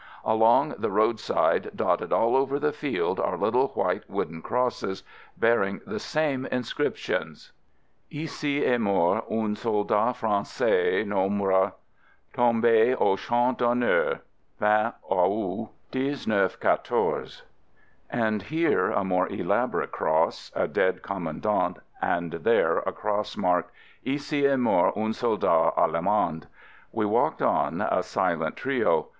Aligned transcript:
Along 0.25 0.73
the 0.79 0.89
roadside, 0.89 1.69
dotted 1.75 2.11
all 2.11 2.35
over 2.35 2.57
the 2.57 2.73
field, 2.73 3.19
are 3.19 3.37
little 3.37 3.67
white 3.67 4.09
wooden 4.09 4.41
crosses, 4.41 5.03
bearing 5.37 5.79
the 5.85 5.99
same 5.99 6.47
inscriptions:" 6.47 7.51
Ici 8.11 8.65
est 8.65 8.81
mort 8.81 9.23
un 9.29 9.55
soldat 9.55 10.13
francais 10.15 11.03
No 11.03 11.27
tombe 12.33 12.65
au 12.99 13.15
Champ 13.15 13.55
d'Honneur, 13.59 14.21
20 14.57 14.95
aout, 15.11 15.69
1914.'* 15.91 17.43
and 18.09 18.41
here 18.41 18.89
a 18.89 19.03
more 19.03 19.27
elaborate 19.27 19.91
cross, 19.91 20.51
a 20.55 20.67
dead 20.67 21.03
commandant, 21.03 21.77
and 22.01 22.31
there 22.41 22.79
a 22.79 22.91
cross 22.91 23.37
marked, 23.37 23.69
"Ici 24.03 24.47
est 24.47 24.57
mort 24.59 24.97
un 24.97 25.13
soldat 25.13 25.75
allemand." 25.77 26.47
We 26.91 27.05
walked 27.05 27.43
on, 27.43 27.81
a 27.81 28.01
silent 28.01 28.55
trio. 28.57 29.05